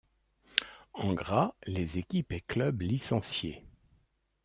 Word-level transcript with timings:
En 0.95 1.13
gras, 1.13 1.53
les 1.67 1.99
équipes 1.99 2.31
et 2.31 2.41
clubs 2.41 2.81
licenciés. 2.81 3.67